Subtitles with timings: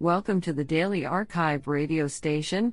[0.00, 2.72] Welcome to the Daily arXiv radio station,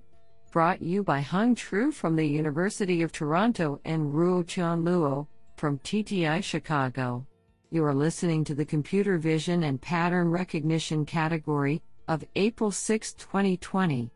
[0.52, 5.26] brought you by Hung Tru from the University of Toronto and Ruotian Luo
[5.58, 7.26] from TTI Chicago.
[7.72, 14.12] You are listening to the Computer Vision and Pattern Recognition category of April 6, 2020.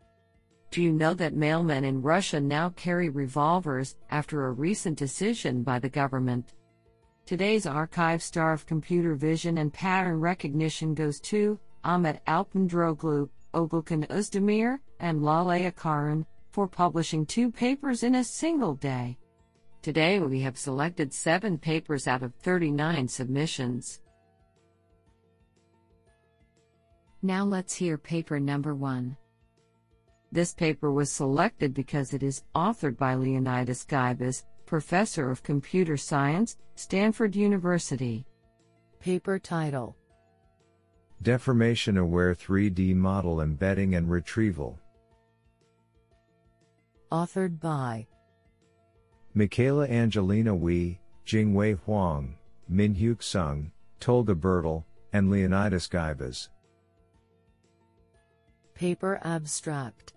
[0.70, 5.80] Do you know that mailmen in Russia now carry revolvers after a recent decision by
[5.80, 6.54] the government?
[7.26, 14.06] Today's arXiv star of computer vision and pattern recognition goes to Ahmet Alp Kindiroglu, Ogulkan
[14.08, 19.16] Özdemir, and Lale Akarun for publishing two papers in a single day.
[19.82, 24.00] Today we have selected seven papers out of 39 submissions.
[27.22, 29.16] Now let's hear paper number one.
[30.32, 36.56] This paper was selected because it is authored by Leonidas Guibas, Professor of Computer Science,
[36.76, 38.24] Stanford University.
[39.00, 39.96] Paper title
[41.22, 44.78] Deformation Aware 3D Model Embedding and Retrieval.
[47.12, 48.06] Authored by
[49.36, 52.36] Mikaela Angelina Uy, Jingwei Huang,
[52.72, 56.48] Minhyuk Sung, Tolga Birdal, and Leonidas Guibas.
[58.74, 60.14] Paper Abstract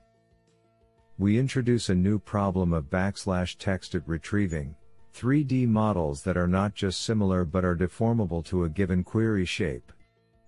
[1.19, 4.75] we introduce a new problem of backslash text at retrieving
[5.13, 9.91] 3D models that are not just similar but are deformable to a given query shape.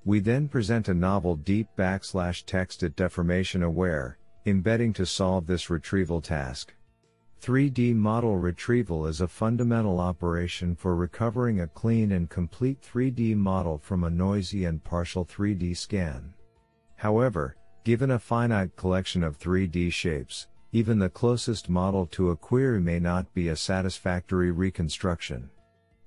[0.06, 5.72] We then present a novel deep backslash text at deformation aware, embedding to solve this
[5.72, 6.76] retrieval task.
[7.42, 13.80] 3D model retrieval is a fundamental operation for recovering a clean and complete 3D model
[13.80, 16.36] from a noisy and partial 3D scan.
[16.98, 22.80] However, given a finite collection of 3D shapes, even the closest model to a query
[22.80, 25.50] may not be a satisfactory reconstruction.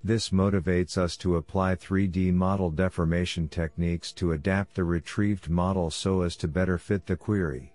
[0.04, 6.22] This motivates us to apply 3D model deformation techniques to adapt the retrieved model so
[6.22, 7.72] as to better fit the query.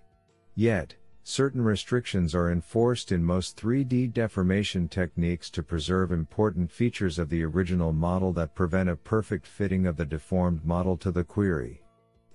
[0.54, 7.28] Yet, certain restrictions are enforced in most 3D deformation techniques to preserve important features of
[7.28, 11.82] the original model that prevent a perfect fitting of the deformed model to the query.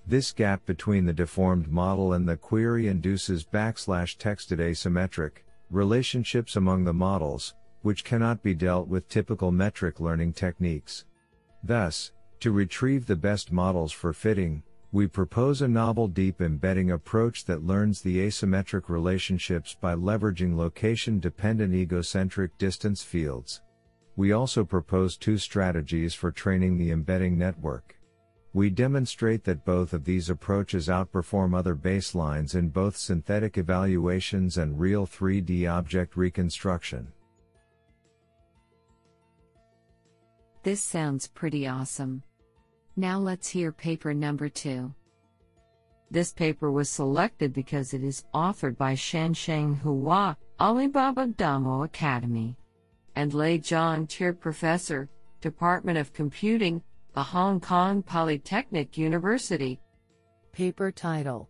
[0.06, 6.84] This gap between the deformed model and the query induces backslash texted asymmetric relationships among
[6.84, 11.06] the models, which cannot be dealt with typical metric learning techniques.
[11.64, 17.46] Thus, to retrieve the best models for fitting, we propose a novel deep embedding approach
[17.46, 23.62] that learns the asymmetric relationships by leveraging location dependent egocentric distance fields.
[24.16, 28.00] We also propose two strategies for training the embedding network.
[28.54, 34.80] We demonstrate that both of these approaches outperform other baselines in both synthetic evaluations and
[34.80, 37.12] real 3D object reconstruction.
[40.62, 42.22] This sounds pretty awesome.
[42.98, 44.94] Now let's hear paper number two.
[46.12, 52.58] This paper was selected because it is authored by Xiansheng Hua, Alibaba Damo Academy,
[53.16, 55.10] and Lei Zhang, Chair Professor,
[55.40, 56.82] Department of Computing,
[57.14, 59.80] the Hong Kong Polytechnic University.
[60.52, 61.48] Paper title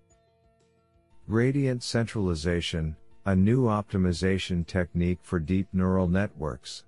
[1.28, 2.96] Gradient Centralization,
[3.26, 6.84] a new optimization technique for deep neural networks.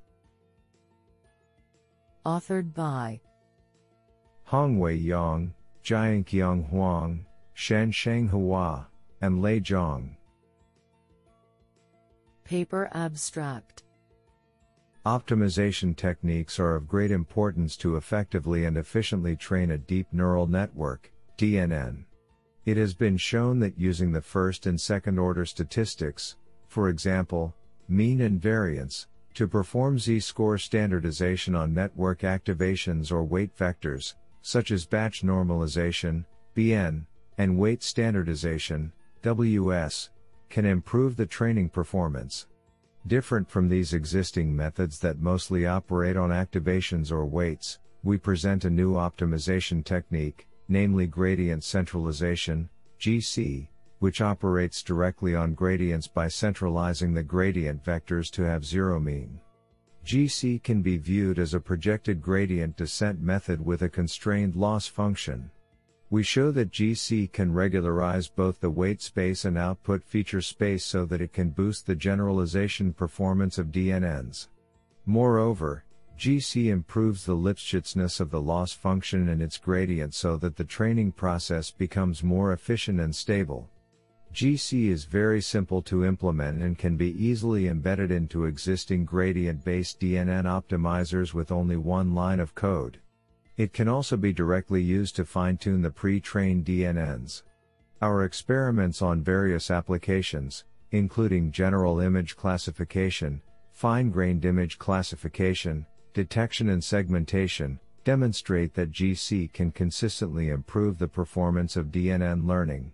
[2.25, 3.19] Authored by
[4.47, 8.87] Hongwei Yong, Jianqiang Huang, Xiansheng Hua,
[9.21, 10.15] and Lei Zhang.
[12.43, 13.83] Paper Abstract
[15.03, 21.11] Optimization techniques are of great importance to effectively and efficiently train a deep neural network,
[21.39, 22.03] DNN.
[22.65, 26.35] It has been shown that using the first and second order statistics,
[26.67, 27.55] for example,
[27.89, 34.85] mean and variance, to perform z-score standardization on network activations or weight vectors, such as
[34.85, 36.25] batch normalization,
[36.55, 37.05] BN,
[37.37, 38.91] and weight standardization,
[39.21, 40.09] WS,
[40.49, 42.47] can improve the training performance.
[43.07, 48.69] Different from these existing methods that mostly operate on activations or weights, we present a
[48.69, 52.69] new optimization technique, namely gradient centralization,
[52.99, 53.67] GC,
[54.01, 59.39] which operates directly on gradients by centralizing the gradient vectors to have zero mean.
[60.03, 65.51] GC can be viewed as a projected gradient descent method with a constrained loss function.
[66.09, 71.05] We show that GC can regularize both the weight space and output feature space so
[71.05, 74.47] that it can boost the generalization performance of DNNs.
[75.05, 75.85] Moreover,
[76.17, 81.11] GC improves the Lipschitzness of the loss function and its gradient so that the training
[81.11, 83.69] process becomes more efficient and stable.
[84.33, 89.99] GC is very simple to implement and can be easily embedded into existing gradient based
[89.99, 92.99] DNN optimizers with only one line of code.
[93.57, 97.43] It can also be directly used to fine-tune the pre-trained DNNs.
[98.01, 103.41] Our experiments on various applications, including general image classification,
[103.71, 111.75] fine grained image classification, detection and segmentation, demonstrate that GC can consistently improve the performance
[111.75, 112.93] of DNN learning.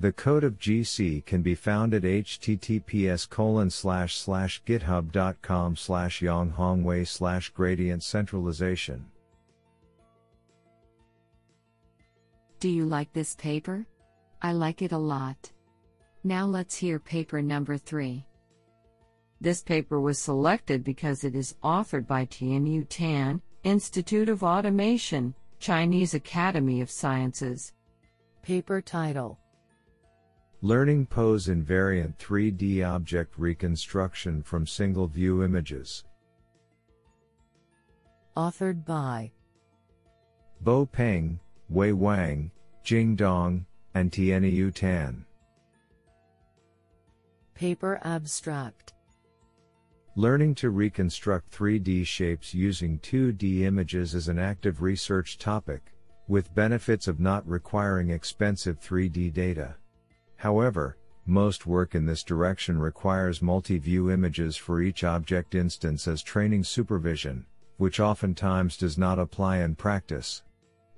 [0.00, 7.04] The code of GC can be found at https colon slash slash github.com slash yonghongwei
[7.04, 9.06] slash gradient centralization.
[12.60, 13.86] Do you like this paper?
[14.40, 15.50] I like it a lot.
[16.22, 18.24] Now let's hear paper number 3.
[19.40, 26.14] This paper was selected because it is authored by Tieniu Tan, Institute of Automation, Chinese
[26.14, 27.72] Academy of Sciences.
[28.42, 29.40] Paper title
[30.60, 36.02] Learning Pose Invariant 3D Object Reconstruction from Single View Images.
[38.36, 39.30] Authored by
[40.60, 41.38] Bo Peng,
[41.68, 42.50] Wei Wang,
[42.82, 45.24] Jing Dong, and Tieniu Tan.
[47.54, 48.94] Paper Abstract
[50.16, 55.92] Learning to reconstruct 3D shapes using 2D images is an active research topic,
[56.26, 59.76] with benefits of not requiring expensive 3D data.
[60.38, 60.96] However,
[61.26, 67.44] most work in this direction requires multi-view images for each object instance as training supervision,
[67.76, 70.44] which oftentimes does not apply in practice.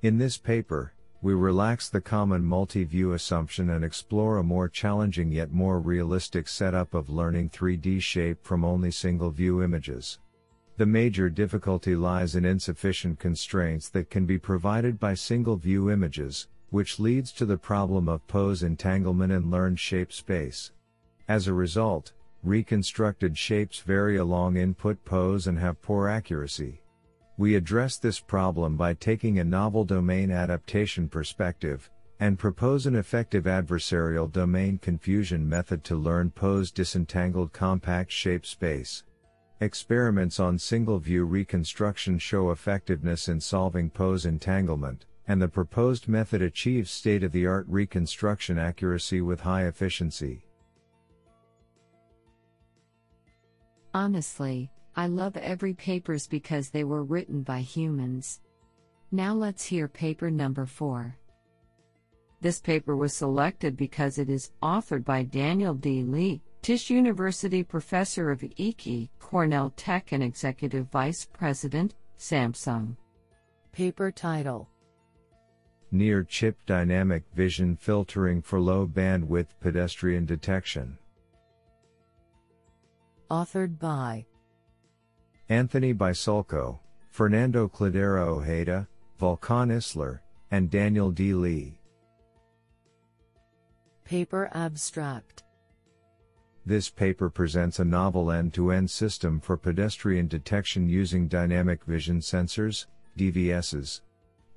[0.02, 0.92] In this paper,
[1.22, 6.92] we relax the common multi-view assumption and explore a more challenging yet more realistic setup
[6.92, 10.18] of learning 3D shape from only single view images.
[10.76, 16.48] The major difficulty lies in insufficient constraints that can be provided by single view images,
[16.70, 20.72] which leads to the problem of pose entanglement in learned shape space.
[21.28, 22.12] As a result,
[22.42, 26.80] reconstructed shapes vary along input pose and have poor accuracy.
[27.36, 31.90] We address this problem by taking a novel domain adaptation perspective,
[32.20, 39.04] and propose an effective adversarial domain confusion method to learn pose disentangled compact shape space.
[39.60, 46.42] Experiments on single view reconstruction show effectiveness in solving pose entanglement, and the proposed method
[46.42, 50.44] achieves state of the art reconstruction accuracy with high efficiency.
[53.94, 58.40] Honestly, I love every papers because they were written by humans.
[59.12, 61.16] Now let's hear paper number 4.
[62.40, 66.02] This paper was selected because it is authored by Daniel D.
[66.02, 72.96] Lee, Tisch University Professor of EKI, Cornell Tech and Executive Vice President, Samsung.
[73.70, 74.68] Paper title
[75.92, 80.98] near chip dynamic vision filtering for low bandwidth pedestrian detection.
[83.30, 84.26] Authored by
[85.48, 86.78] Anthony Bisulco,
[87.10, 88.88] Fernando Cladera Ojeda,
[89.20, 90.20] Volkan Isler,
[90.50, 91.34] and Daniel D.
[91.34, 91.80] Lee.
[94.04, 95.44] Paper Abstract
[96.66, 102.20] This paper presents a novel end to end system for pedestrian detection using dynamic vision
[102.20, 102.86] sensors,
[103.16, 104.00] DVSs.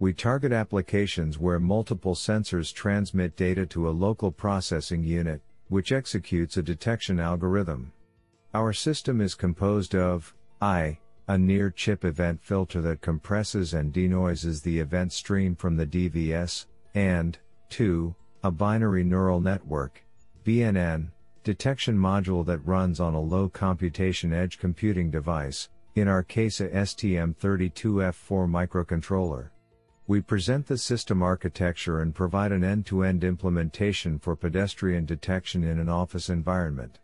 [0.04, 6.58] We target applications where multiple sensors transmit data to a local processing unit, which executes
[6.58, 7.94] a detection algorithm.
[8.54, 14.62] Our system is composed of I, a near chip event filter that compresses and denoises
[14.62, 17.38] the event stream from the DVS, and
[17.70, 20.04] 2, a binary neural network,
[20.44, 21.12] BNN,
[21.46, 26.68] detection module that runs on a low computation edge computing device, in our case a
[26.68, 29.52] STM32F4 microcontroller.
[30.14, 35.90] We present the system architecture and provide an end-to-end implementation for pedestrian detection in an
[35.90, 37.00] office environment.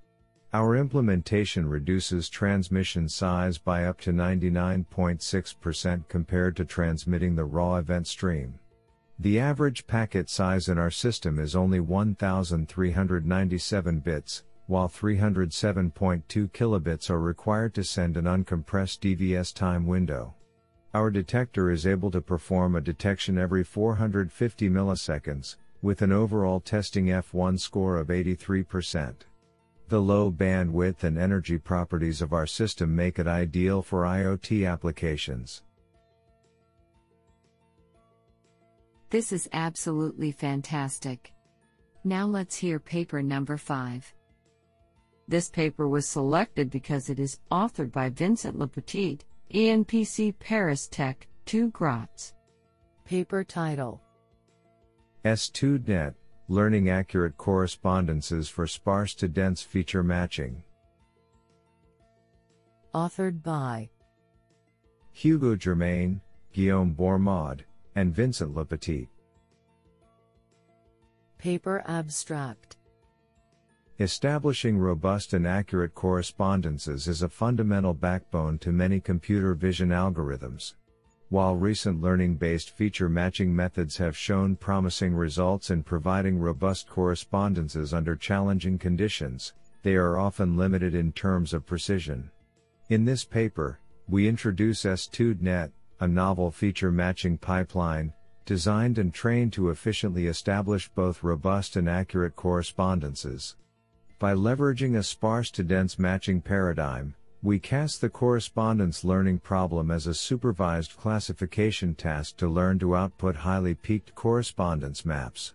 [0.53, 8.05] Our implementation reduces transmission size by up to 99.6% compared to transmitting the raw event
[8.05, 8.59] stream.
[9.17, 17.19] The average packet size in our system is only 1397 bits, while 307.2 kilobits are
[17.19, 20.35] required to send an uncompressed DVS time window.
[20.93, 27.05] Our detector is able to perform a detection every 450 milliseconds, with an overall testing
[27.07, 29.13] F1 score of 83%.
[29.87, 35.61] The low bandwidth and energy properties of our system make it ideal for IoT applications.
[39.11, 41.33] This is absolutely fantastic.
[42.03, 44.13] Now let's hear paper number 5.
[45.27, 49.21] This paper was selected because it is authored by Vincent Lepetit,
[49.53, 52.35] ENPC Paris Tech, TU Graz.
[53.03, 53.99] Paper title
[55.25, 56.13] S2DNet
[56.49, 60.61] Learning Accurate Correspondences for Sparse to Dense Feature Matching.
[62.93, 63.89] Authored by
[65.11, 66.21] Hugo Germain,
[66.53, 67.61] Guillaume Bourmaud,
[67.95, 69.07] and Vincent Lepetit.
[71.39, 72.77] Paper Abstract
[74.01, 80.75] Establishing robust and accurate correspondences is a fundamental backbone to many computer vision algorithms.
[81.27, 87.93] While recent learning based feature matching methods have shown promising results in providing robust correspondences
[87.93, 89.53] under challenging conditions,
[89.83, 92.31] they are often limited in terms of precision.
[92.87, 98.13] In this paper, we introduce S2DNet, a novel feature matching pipeline,
[98.45, 103.57] designed and trained to efficiently establish both robust and accurate correspondences.
[104.19, 110.07] By leveraging a sparse to dense matching paradigm, we cast the correspondence learning problem as
[110.07, 115.53] a supervised classification task to learn to output highly peaked correspondence maps.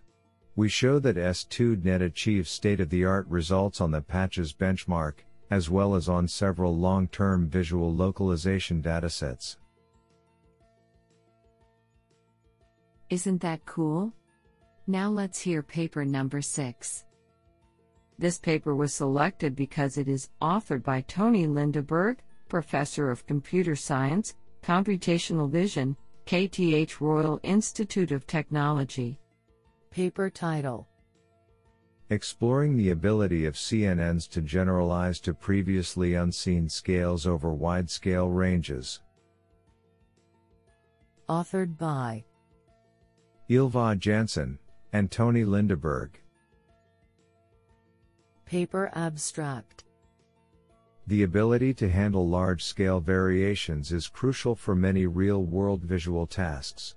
[0.55, 5.13] We show that S2DNet achieves state of the art results on the patches benchmark,
[5.51, 9.57] as well as on several long term visual localization datasets.
[13.11, 14.11] Isn't that cool?
[14.87, 17.05] Now let's hear paper number 6.
[18.17, 24.35] This paper was selected because it is authored by Tony Lindeberg, Professor of Computer Science,
[24.63, 29.19] Computational Vision, KTH Royal Institute of Technology.
[29.91, 30.87] Paper title
[32.09, 39.01] Exploring the ability of CNNs to generalize to previously unseen scales over wide scale ranges.
[41.27, 42.23] Authored by
[43.49, 44.57] Ylva Jansson
[44.93, 46.19] and Tony Lindeberg.
[48.45, 49.85] Paper Abstract
[51.07, 56.95] The ability to handle large scale variations is crucial for many real world visual tasks.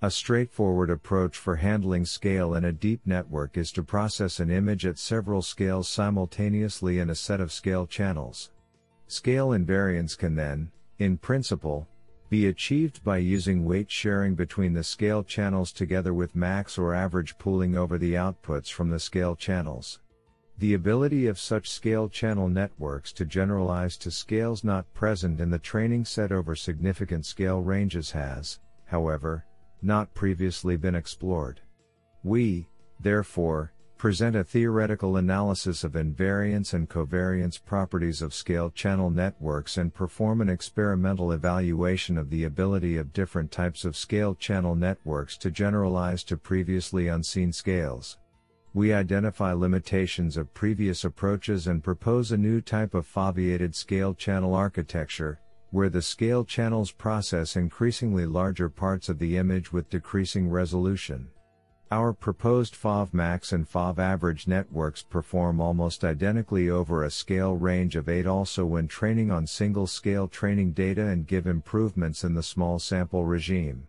[0.00, 4.86] A straightforward approach for handling scale in a deep network is to process an image
[4.86, 8.50] at several scales simultaneously in a set of scale channels.
[9.06, 11.86] Scale invariance can then, in principle,
[12.30, 17.36] be achieved by using weight sharing between the scale channels together with max or average
[17.36, 20.00] pooling over the outputs from the scale channels.
[20.58, 25.58] The ability of such scale channel networks to generalize to scales not present in the
[25.58, 29.44] training set over significant scale ranges has, however,
[29.82, 31.60] not previously been explored.
[32.24, 39.76] We, therefore, present a theoretical analysis of invariance and covariance properties of scale channel networks
[39.76, 45.36] and perform an experimental evaluation of the ability of different types of scale channel networks
[45.36, 48.16] to generalize to previously unseen scales.
[48.76, 54.54] We identify limitations of previous approaches and propose a new type of foveated scale channel
[54.54, 55.40] architecture,
[55.70, 61.26] where the scale channels process increasingly larger parts of the image with decreasing resolution.
[61.90, 67.96] Our proposed FOV max and FOV average networks perform almost identically over a scale range
[67.96, 72.42] of 8 also when training on single scale training data and give improvements in the
[72.42, 73.86] small sample regime.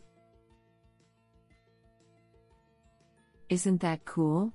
[3.50, 4.54] Isn't that cool?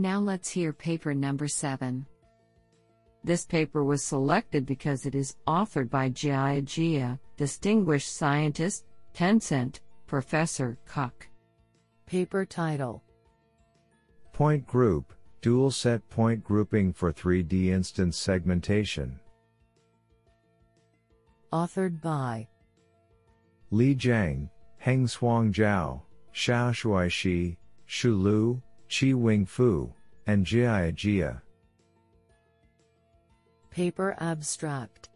[0.00, 2.06] Now let's hear paper number 7.
[3.24, 10.78] This paper was selected because it is authored by Jiaya Jia, distinguished scientist, Tencent, Professor
[10.86, 11.26] Kuk.
[12.06, 13.02] Paper title
[14.32, 15.12] Point Group
[15.42, 19.18] Dual Set Point Grouping for 3D Instance Segmentation.
[21.52, 22.46] Authored by
[23.72, 24.48] Li Jiang,
[24.80, 26.02] Hengshuang Zhao,
[26.32, 29.92] Shaoshuai Shi, Shu Liu, Chi-Wing Fu,
[30.26, 31.42] and Jiaya Jia.
[33.70, 35.10] Paper Abstract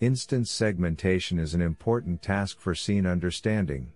[0.00, 3.92] Instance segmentation is an important task for scene understanding.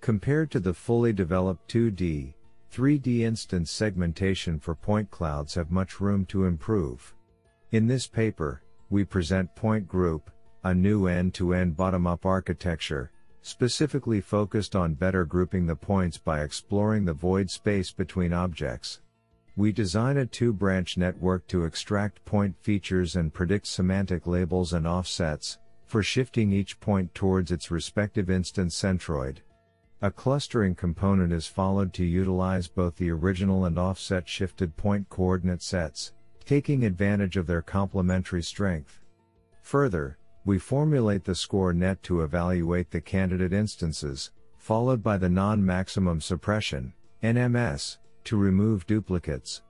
[0.00, 2.34] Compared to the fully developed 2D,
[2.72, 7.14] 3D instance segmentation for point clouds have much room to improve.
[7.72, 10.30] In this paper, we present Point Group,
[10.64, 13.10] a new end-to-end bottom-up architecture,
[13.42, 19.00] specifically focused on better grouping the points by exploring the void space between objects.
[19.56, 25.58] We design a two-branch network to extract point features and predict semantic labels and offsets,
[25.86, 29.38] for shifting each point towards its respective instance centroid.
[30.02, 35.62] A clustering component is followed to utilize both the original and offset shifted point coordinate
[35.62, 36.12] sets,
[36.44, 39.00] taking advantage of their complementary strength.
[39.62, 46.20] Further, we formulate the score net to evaluate the candidate instances, followed by the non-maximum
[46.20, 46.92] suppression,
[47.22, 49.62] NMS, to remove duplicates.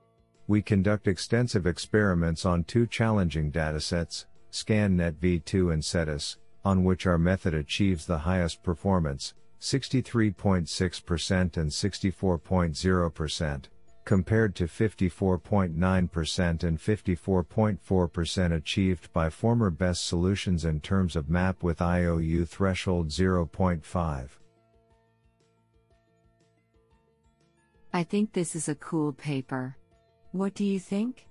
[0.47, 7.19] We conduct extensive experiments on two challenging datasets, ScanNet v2 and S3DIS, on which our
[7.19, 13.65] method achieves the highest performance, 63.6% and 64.0%,
[14.11, 21.81] compared to 54.9% and 54.4% achieved by former best solutions in terms of map with
[21.81, 24.29] IOU threshold 0.5.
[27.93, 29.77] I think this is a cool paper.
[30.33, 31.29] What do you think?